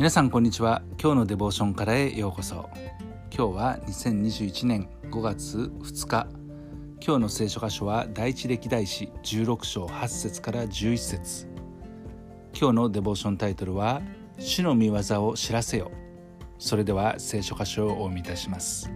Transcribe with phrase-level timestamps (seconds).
[0.00, 0.80] 皆さんこんにちは。
[0.98, 2.70] 今日のデボーションからへようこそ。
[3.30, 6.26] 今日は2021年5月2日。
[7.06, 11.48] 今日の聖書箇所は第一歴代史16章8節から11節。
[12.58, 14.00] 今日のデボーションタイトルは
[14.38, 15.90] 主の御業を知らせよ。
[16.58, 18.90] それでは聖書箇所をお読みいたします。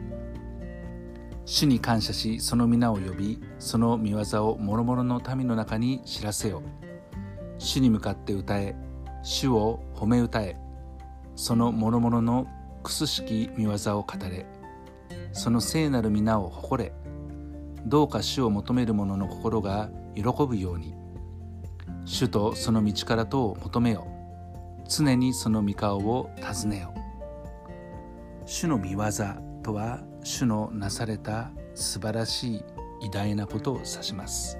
[1.45, 6.63] 主に感謝しその皆を呼びその御業を諸々の民の中に知らせよ。
[7.59, 8.75] 主に向かって歌え。
[9.23, 10.64] 主を褒め歌え。
[11.37, 12.47] その諸々の
[12.83, 14.47] くすしき見業を語れ。
[15.33, 16.93] その聖なる皆を誇れ。
[17.87, 20.95] どうか主を求める者の心が喜ぶように。
[22.05, 24.07] 主とその道からとを求めよ。
[24.89, 26.95] 常にその御顔を尋ねよ。
[28.47, 28.99] 主の見業
[29.63, 32.65] とは主のなされた素晴らしい
[33.03, 34.59] 偉大なことを指します。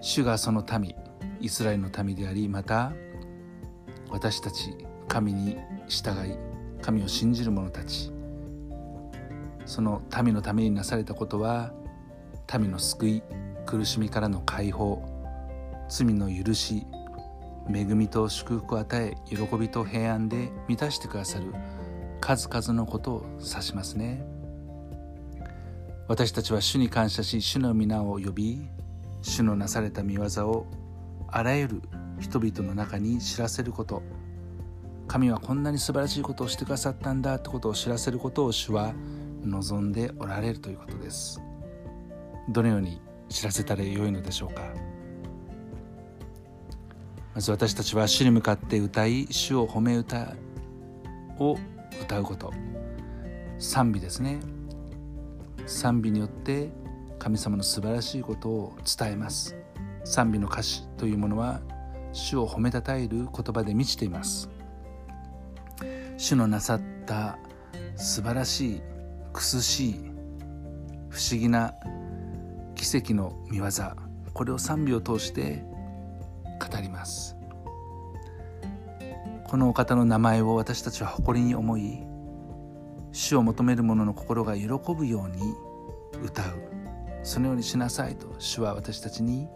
[0.00, 0.94] 主がその民
[1.40, 2.92] イスラエルの民でありまた
[4.14, 4.76] 私たち
[5.08, 5.56] 神に
[5.88, 6.36] 従い
[6.80, 8.12] 神を信じる者たち。
[9.66, 11.72] その民のためになされたことは
[12.56, 13.22] 民の救い
[13.66, 15.02] 苦しみからの解放
[15.88, 16.86] 罪の許し
[17.68, 21.52] 恵みと祝福を与え喜びと平安で満たしてくださる
[22.20, 24.24] 数々のことを指しますね。
[26.06, 28.62] 私たちは主に感謝し主の皆を呼び
[29.22, 30.66] 主のなされた見業を
[31.32, 31.82] あらゆる
[32.18, 34.02] 人々の中に知らせること。
[35.06, 38.94] 神はこんなに素晴らしいことをしてくださったんだってことを知らせることを主は
[39.42, 41.40] 望んでおられるということです。
[42.48, 44.62] どのように知らせたらよいのでしょうか。
[47.34, 50.34] まず私たちは主に向かって歌い主を褒め歌
[51.38, 51.58] を
[52.00, 52.52] 歌うこと。
[53.58, 54.40] 賛美ですね。
[55.66, 56.70] 賛美によって
[57.18, 59.56] 神様の素晴らしいことを伝えます。
[60.04, 61.60] 賛美の歌詞というものは
[62.14, 64.48] 主を褒めたたえる言葉で満ちています。
[66.16, 67.38] 主のなさった
[67.96, 68.82] 素晴らしい
[69.32, 69.94] 苦しい
[71.10, 71.74] 不思議な
[72.76, 73.64] 奇跡の見業
[74.32, 75.64] これを賛美を通して
[76.60, 77.36] 語ります。
[79.48, 82.02] このお方の名前を私たちは誇りに思い
[83.12, 84.66] 主を求める者の心が喜
[84.96, 85.42] ぶように
[86.22, 86.46] 歌う。
[87.24, 89.48] そのようにしなさいと主は私たちに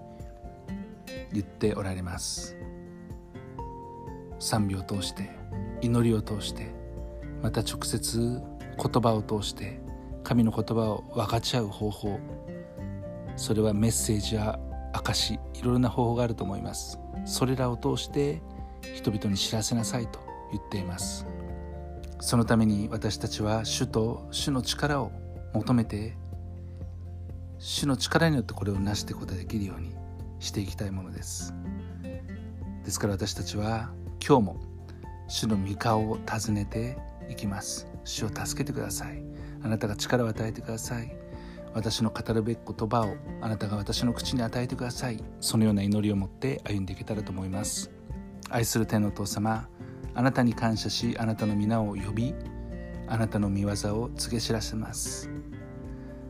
[1.33, 2.57] 言っておられます。
[4.39, 5.31] 賛美を通して
[5.81, 6.73] 祈りを通して
[7.43, 9.81] また直接言葉を通して
[10.23, 12.21] 神の言葉を分かち合う方法
[13.37, 14.59] それはメッセージや
[14.93, 16.99] 証いろいろな方法があると思います。
[17.25, 18.43] それらを通して
[18.95, 20.19] 人々に知らせなさいと
[20.51, 21.27] 言っています。
[22.21, 25.13] そのために私たちは主と主の力を
[25.55, 26.17] 求めて
[27.59, 29.88] 主の力によってこれを成していくことができるように
[30.41, 31.55] していきたいものです。
[32.85, 33.91] ですから私たちは
[34.27, 34.61] 今日も
[35.29, 36.97] 主の御顔を訪ねて
[37.29, 37.87] いきます。
[38.05, 39.23] 主を助けてください。
[39.63, 41.15] あなたが力を与えてください。
[41.75, 45.23] 私の語るべき言葉をあなたが私の口に与えてください。
[45.41, 47.91] そのような祈りを持って歩んでいけたらと思います。
[48.51, 49.69] 愛する天のお父様
[50.15, 52.35] あなたに感謝しあなたの皆を呼び
[53.07, 53.69] あなたの御業
[54.01, 55.31] を告げ知らせます。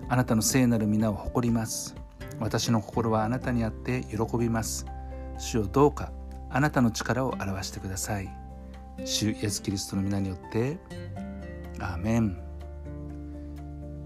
[0.08, 1.94] あなたの聖なる皆を誇ります。
[2.40, 4.86] 私の心はあなたにあって喜びます。
[5.38, 6.12] 主をどうか
[6.50, 8.28] あなたの力を表してください。
[9.04, 10.78] 主イエス・キリストの皆によって
[11.80, 12.40] アーメン。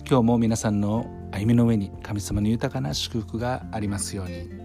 [0.09, 4.62] 今日も皆さんの歩みの上に神様の豊かな祝福がありますように。